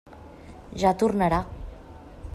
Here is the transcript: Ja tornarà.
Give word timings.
Ja 0.83 0.95
tornarà. 1.03 1.43